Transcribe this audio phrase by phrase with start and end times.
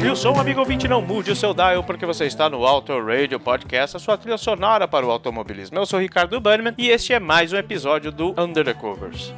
[0.00, 2.98] Sobe o som, amigo ouvinte, não mude o seu dial porque você está no Auto
[3.04, 5.76] Radio Podcast, a sua trilha sonora para o automobilismo.
[5.76, 9.30] Eu sou Ricardo Bannerman e este é mais um episódio do Under the Covers.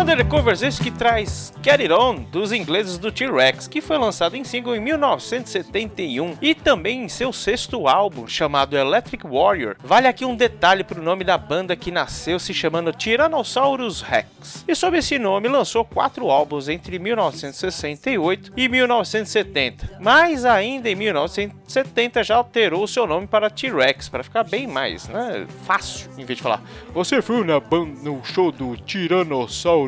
[0.00, 4.44] Undercovers esse que traz Get It On dos ingleses do T-Rex, que foi lançado em
[4.44, 9.76] single em 1971 e também em seu sexto álbum chamado Electric Warrior.
[9.84, 14.64] Vale aqui um detalhe para o nome da banda que nasceu se chamando Tyrannosaurus Rex.
[14.66, 22.24] E sob esse nome lançou quatro álbuns entre 1968 e 1970, mas ainda em 1970
[22.24, 26.42] já alterou seu nome para T-Rex para ficar bem mais, né, fácil, em vez de
[26.42, 26.62] falar
[26.92, 27.60] você foi na
[28.02, 28.76] no show do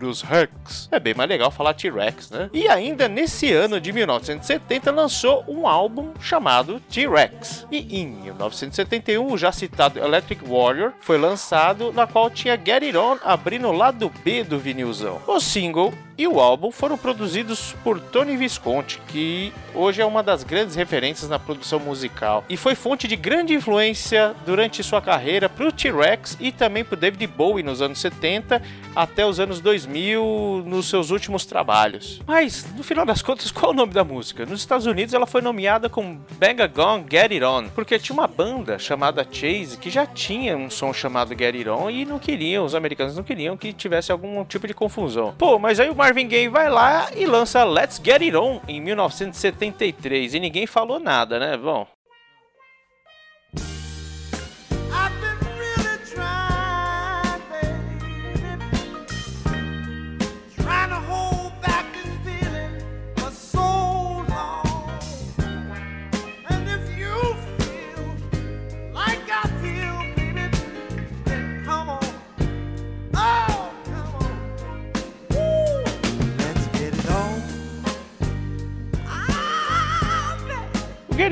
[0.02, 0.88] Tyrannosaurus Rex.
[0.90, 2.50] É bem mais legal falar T-Rex, né?
[2.52, 7.66] E ainda nesse ano de 1970 lançou um álbum chamado T-Rex.
[7.70, 12.96] E em 1971 o já citado Electric Warrior foi lançado, na qual tinha Get It
[12.96, 15.20] On abrindo o lado B do vinilzão.
[15.26, 20.44] O single e o álbum foram produzidos por Tony Visconti, que hoje é uma das
[20.44, 25.66] grandes referências na produção musical e foi fonte de grande influência durante sua carreira para
[25.66, 28.62] o T-Rex e também para David Bowie nos anos 70
[28.94, 32.20] até os anos 2000 nos seus últimos trabalhos.
[32.26, 34.46] Mas no final das contas, qual é o nome da música?
[34.46, 38.14] Nos Estados Unidos ela foi nomeada como Bang a Gong Get It On, porque tinha
[38.14, 42.18] uma banda chamada Chase que já tinha um som chamado Get It On e não
[42.18, 45.34] queriam, os americanos não queriam que tivesse algum tipo de confusão.
[45.38, 48.80] Pô, mas aí o Marvin Gaye vai lá e lança Let's Get It On em
[48.80, 51.56] 1973 e ninguém falou nada, né?
[51.56, 51.86] Bom,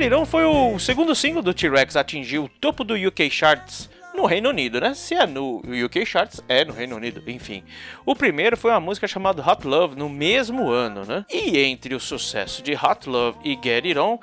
[0.01, 4.25] Guerreirão foi o segundo single do T-Rex a atingir o topo do UK Charts no
[4.25, 4.95] Reino Unido, né?
[4.95, 7.63] Se é no UK Charts, é no Reino Unido, enfim.
[8.03, 11.23] O primeiro foi uma música chamada Hot Love no mesmo ano, né?
[11.29, 14.17] E entre o sucesso de Hot Love e Get It On,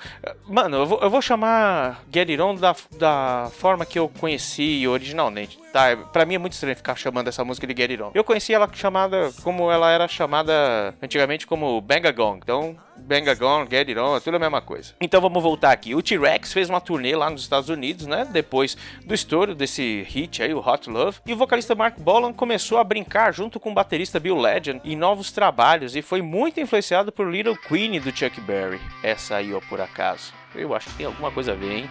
[0.48, 4.84] mano, eu vou, eu vou chamar Get It On da, da forma que eu conheci
[4.84, 5.96] originalmente, tá?
[6.12, 8.10] Pra mim é muito estranho ficar chamando essa música de Get It On.
[8.14, 13.30] Eu conheci ela chamada como ela era chamada antigamente como Bang a Gong, então Bang
[13.30, 14.94] a Gong, Get It On, é tudo a mesma coisa.
[15.00, 15.94] Então vamos voltar aqui.
[15.94, 18.26] O T-Rex fez uma turnê lá nos Estados Unidos, né?
[18.30, 21.18] Depois do estouro desse hit aí, o Hot Love.
[21.24, 24.96] E o vocalista Mark Bolan começou a brincar junto com o baterista Bill Legend em
[24.96, 28.80] novos trabalhos e foi muito influenciado por Little Queen do Chuck Berry.
[29.02, 30.32] Essa aí, ó, por acaso.
[30.54, 31.90] Eu acho que tem alguma coisa a ver, hein?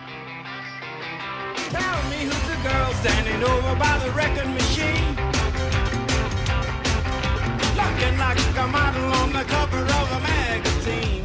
[1.69, 5.15] Tell me who's the girl standing over by the record machine.
[7.75, 11.23] Looking like a model on the cover of a magazine.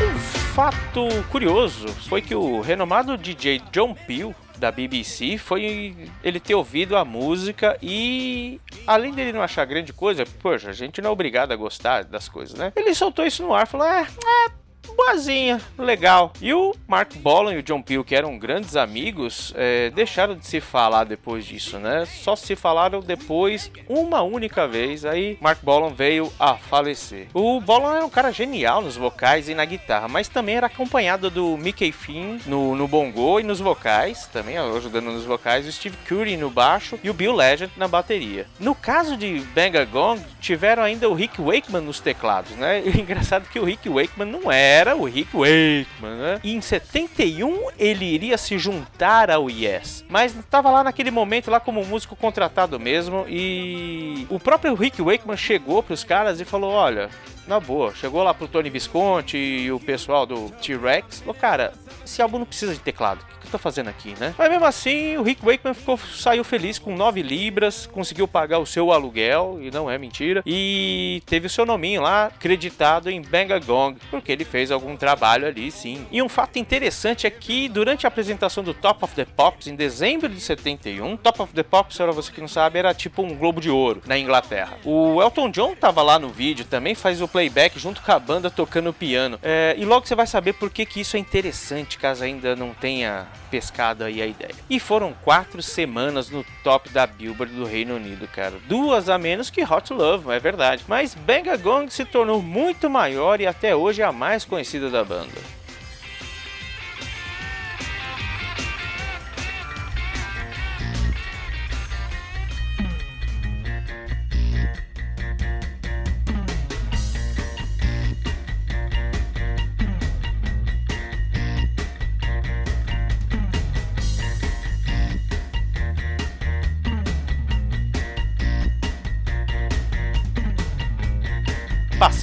[0.00, 0.18] Um
[0.54, 6.96] fato curioso foi que o renomado DJ John Peel da BBC foi ele ter ouvido
[6.96, 11.52] a música e além dele não achar grande coisa, poxa, a gente não é obrigado
[11.52, 12.72] a gostar das coisas, né?
[12.74, 14.63] Ele soltou isso no ar, falou: "É, é
[14.96, 16.32] boazinha, legal.
[16.40, 20.46] E o Mark Bolan e o John Peel, que eram grandes amigos, é, deixaram de
[20.46, 22.04] se falar depois disso, né?
[22.06, 25.04] Só se falaram depois uma única vez.
[25.04, 27.28] Aí Mark Bolan veio a falecer.
[27.34, 31.30] O Bolan é um cara genial nos vocais e na guitarra, mas também era acompanhado
[31.30, 35.96] do Mickey Finn no, no bongo e nos vocais, também ajudando nos vocais, o Steve
[36.06, 38.46] Curry no baixo e o Bill Legend na bateria.
[38.58, 42.82] No caso de Bang Gong, tiveram ainda o Rick Wakeman nos teclados, né?
[42.84, 46.40] E engraçado que o Rick Wakeman não é era o Rick Wakeman, né?
[46.42, 51.60] E em 71 ele iria se juntar ao Yes, mas estava lá naquele momento lá
[51.60, 56.72] como músico contratado mesmo e o próprio Rick Wakeman chegou para os caras e falou:
[56.72, 57.08] "Olha,
[57.46, 61.72] na boa, chegou lá pro Tony Visconti e o pessoal do T-Rex, falou: "Cara,
[62.04, 63.24] esse álbum não precisa de teclado
[63.54, 64.34] tô fazendo aqui, né?
[64.36, 68.66] Mas mesmo assim, o Rick Wakeman ficou, saiu feliz com 9 libras, conseguiu pagar o
[68.66, 73.96] seu aluguel, e não é mentira, e teve o seu nominho lá acreditado em Bangagong,
[74.10, 76.04] porque ele fez algum trabalho ali, sim.
[76.10, 79.76] E um fato interessante é que durante a apresentação do Top of the Pops, em
[79.76, 83.36] dezembro de 71, Top of the Pops, para você que não sabe, era tipo um
[83.36, 84.78] Globo de Ouro na Inglaterra.
[84.84, 88.48] O Elton John tava lá no vídeo também, faz o playback junto com a banda
[88.48, 89.40] tocando piano.
[89.42, 92.72] É, e logo você vai saber por que, que isso é interessante, caso ainda não
[92.72, 94.54] tenha pescado aí a ideia.
[94.70, 98.54] E foram quatro semanas no top da Billboard do Reino Unido, cara.
[98.68, 100.84] Duas a menos que Hot Love, é verdade.
[100.86, 105.02] Mas Bang Gong se tornou muito maior e até hoje é a mais conhecida da
[105.02, 105.63] banda.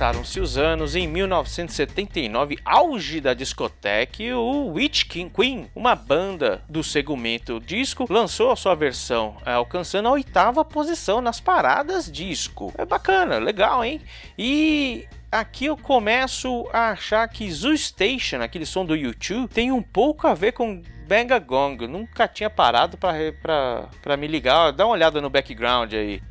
[0.02, 6.84] Passaram-se os anos, em 1979, auge da discoteca, o Witch King Queen, uma banda do
[6.84, 12.74] segmento disco, lançou a sua versão, é, alcançando a oitava posição nas paradas disco.
[12.80, 14.02] É bacana, legal, hein?
[14.36, 19.84] E aqui eu começo a achar que Zoo Station, aquele som do YouTube, tem um
[19.84, 21.86] pouco a ver com Bang Gong.
[21.86, 24.72] Nunca tinha parado para me ligar.
[24.72, 26.24] Dá uma olhada no background aí.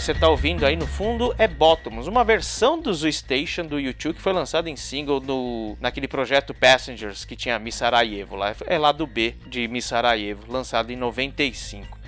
[0.00, 4.14] Você está ouvindo aí no fundo é Bottoms, uma versão do Zoo Station do YouTube
[4.14, 8.78] que foi lançada em single no, naquele projeto Passengers que tinha Miss Sarajevo, lá, é
[8.78, 11.98] lá do B de Miss Sarajevo, lançado em 95.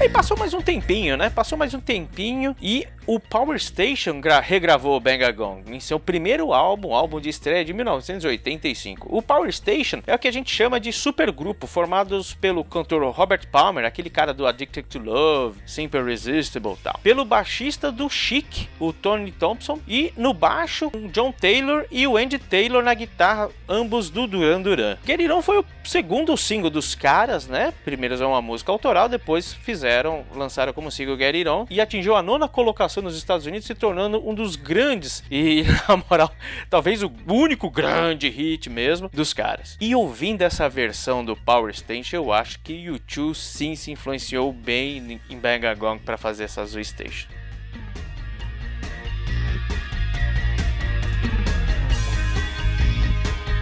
[0.00, 1.28] Aí passou mais um tempinho, né?
[1.28, 5.24] Passou mais um tempinho e o Power Station regravou Bang
[5.68, 9.08] em seu primeiro álbum, álbum de estreia de 1985.
[9.10, 13.48] O Power Station é o que a gente chama de supergrupo, formados pelo cantor Robert
[13.50, 17.00] Palmer, aquele cara do Addicted to Love, Simple Irresistible tal.
[17.02, 22.18] Pelo baixista do Chic, o Tony Thompson, e no baixo, o John Taylor e o
[22.18, 24.98] Andy Taylor na guitarra, ambos do Duran Duran.
[25.06, 27.72] Guerirão foi o segundo single dos caras, né?
[27.86, 32.14] Primeiro é uma música autoral, depois fizeram, lançaram como single Get It On e atingiu
[32.14, 36.32] a nona colocação nos Estados Unidos, se tornando um dos grandes e, na moral,
[36.68, 39.76] talvez o único grande hit mesmo dos caras.
[39.80, 45.20] E ouvindo essa versão do Power Station, eu acho que YouTube sim se influenciou bem
[45.28, 47.28] em Bang Gong para fazer essa Zoo Station.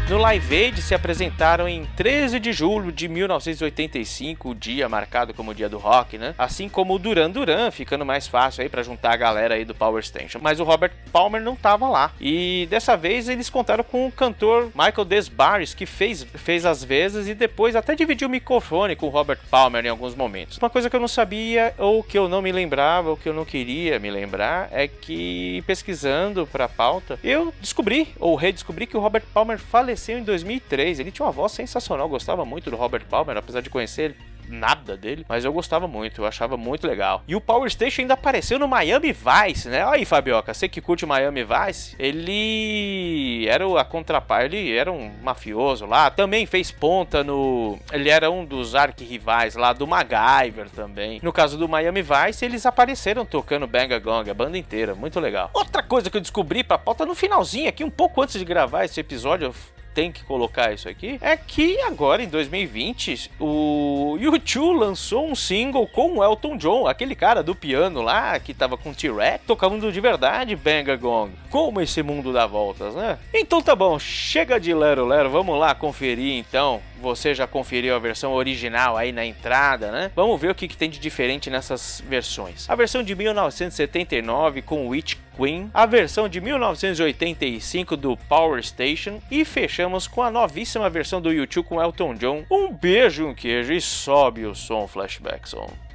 [0.08, 5.50] No Live Aid se apresentaram em 13 de julho de 1985, o dia marcado como
[5.50, 6.32] o dia do rock, né?
[6.38, 9.74] Assim como o Duran Duran, ficando mais fácil aí para juntar a galera aí do
[9.74, 10.38] Power Station.
[10.40, 12.12] Mas o Robert Palmer não tava lá.
[12.20, 17.26] E dessa vez eles contaram com o cantor Michael Desbarres, que fez, fez as vezes
[17.26, 20.56] e depois até dividiu o microfone com o Robert Palmer em alguns momentos.
[20.58, 23.34] Uma coisa que eu não sabia, ou que eu não me lembrava, ou que eu
[23.34, 28.96] não queria me lembrar, é que pesquisando para a pauta, eu descobri, ou redescobri, que
[28.96, 31.00] o Robert Palmer faleceu faleceu em 2003.
[31.00, 34.16] Ele tinha uma voz sensacional, gostava muito do Robert Palmer, apesar de conhecer ele
[34.48, 37.22] nada dele, mas eu gostava muito, eu achava muito legal.
[37.26, 39.84] E o Power Station ainda apareceu no Miami Vice, né?
[39.84, 44.90] Olha aí, Fabioca, você que curte o Miami Vice, ele era a contraparte, ele era
[44.90, 47.78] um mafioso lá, também fez ponta no.
[47.92, 51.20] Ele era um dos arquirrivais lá do MacGyver também.
[51.22, 55.50] No caso do Miami Vice, eles apareceram tocando Bang Gong, a banda inteira, muito legal.
[55.52, 58.84] Outra coisa que eu descobri pra pauta no finalzinho aqui, um pouco antes de gravar
[58.84, 59.54] esse episódio, eu
[59.96, 65.86] tem que colocar isso aqui, é que agora em 2020 o YouTube lançou um single
[65.86, 69.98] com o Elton John, aquele cara do piano lá que tava com T-Rex, tocando de
[69.98, 71.32] verdade Bang Gong.
[71.48, 73.18] Como esse mundo dá voltas, né?
[73.32, 77.98] Então tá bom, chega de lero lero, vamos lá conferir então você já conferiu a
[77.98, 80.10] versão original aí na entrada, né?
[80.14, 82.68] Vamos ver o que, que tem de diferente nessas versões.
[82.68, 89.44] A versão de 1979 com Witch Queen, a versão de 1985 do Power Station e
[89.44, 92.44] fechamos com a novíssima versão do YouTube com Elton John.
[92.50, 95.85] Um beijo, um queijo e sobe o som Flashback Song.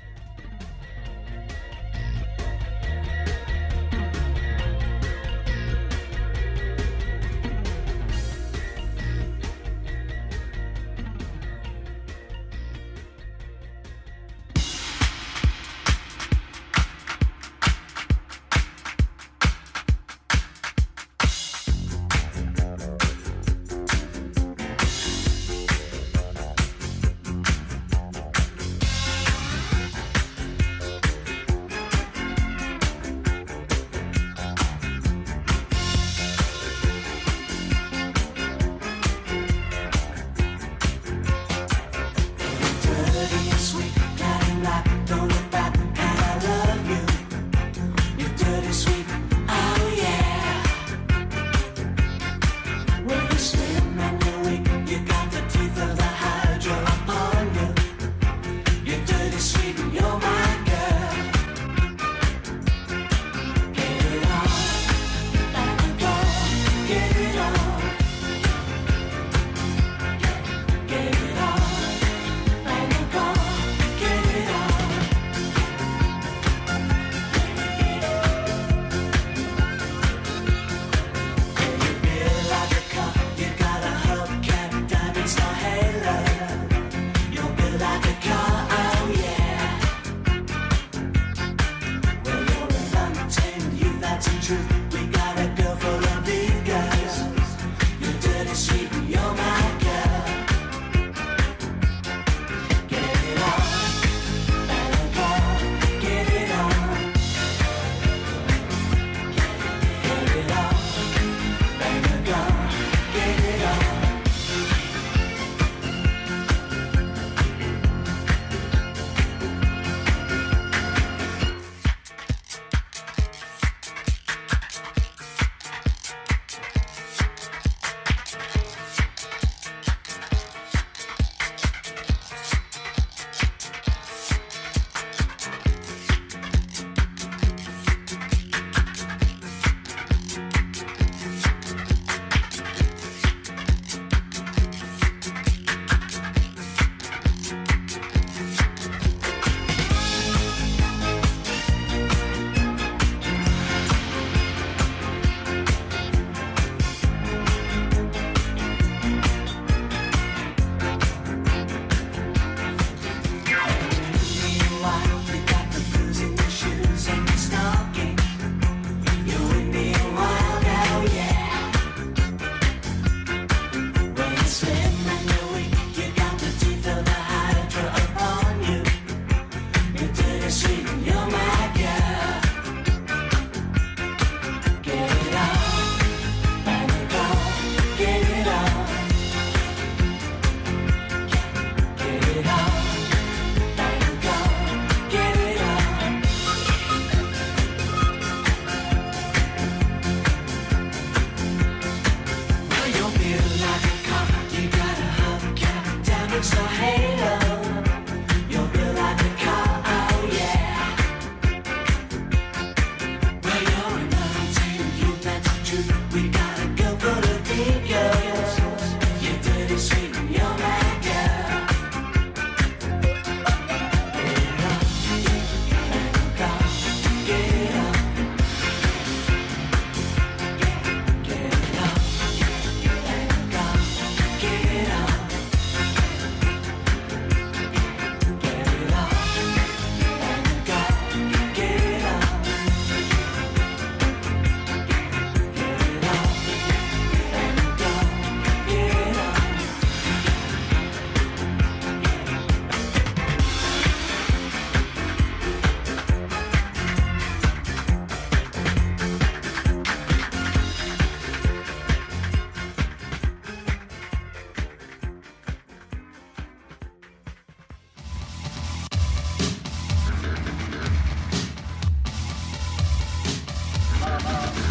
[274.03, 274.70] Oh, oh, oh.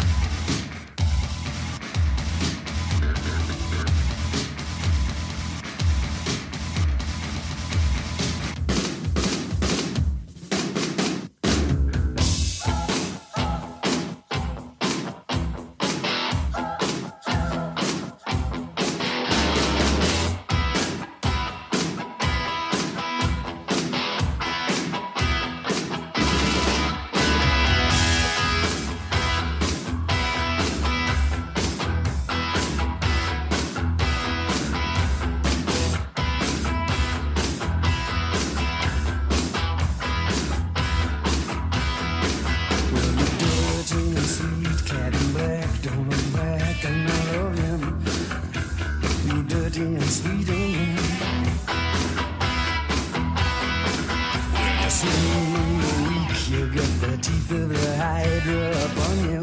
[57.51, 59.41] of the hydra upon you.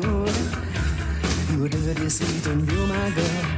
[1.53, 3.58] You dirty, sweet, and you, my girl.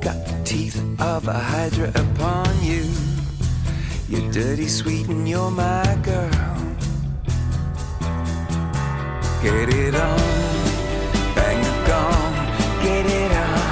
[0.00, 2.84] got the teeth of a hydra upon you.
[4.08, 6.30] You're dirty, sweet, and you're my girl.
[9.42, 10.18] Get it on,
[11.34, 12.34] bang the gong,
[12.82, 13.64] get it on.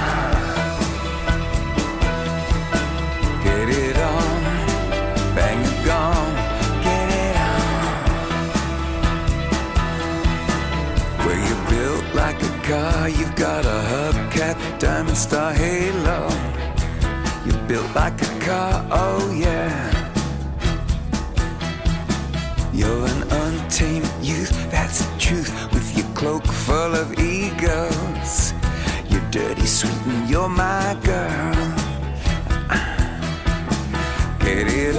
[3.44, 4.42] Get it on,
[5.34, 6.34] bang the gong,
[6.86, 7.62] get it on.
[11.24, 14.01] Well, you're built like a car, you've got a
[14.82, 16.28] diamond star halo.
[17.46, 19.78] You're built like a car, oh yeah.
[22.72, 25.50] You're an untamed youth, that's the truth.
[25.72, 28.54] With your cloak full of egos,
[29.08, 31.54] you're dirty, sweet, and you're my girl.
[34.40, 34.96] Get it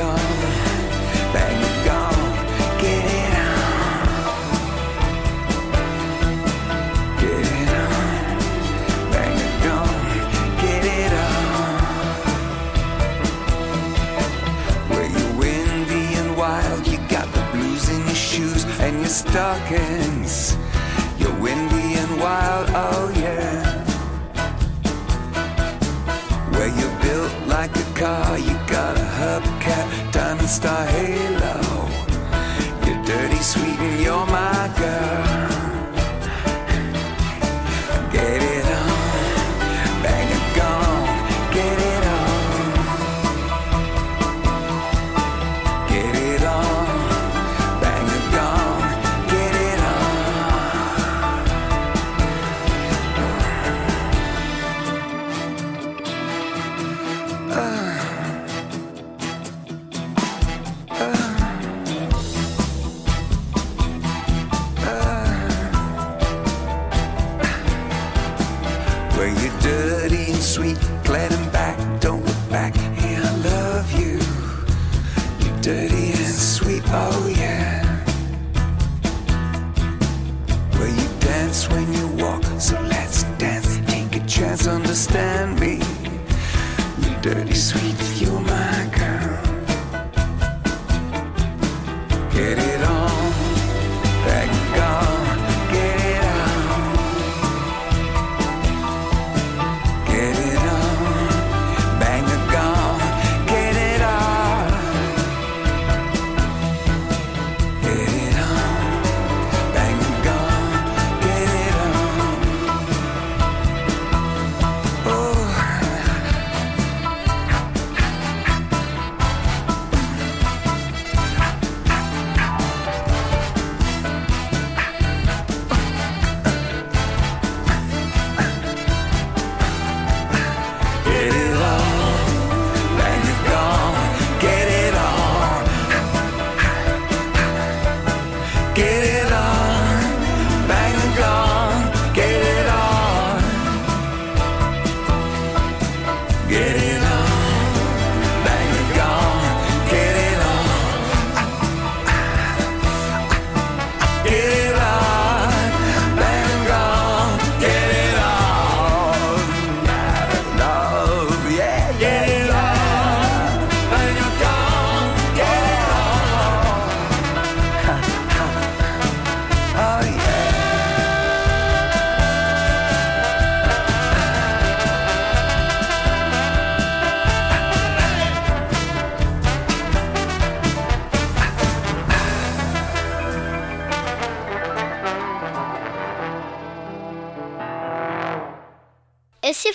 [146.50, 147.03] Get it